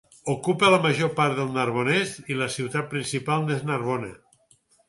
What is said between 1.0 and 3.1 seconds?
part del Narbonès i la ciutat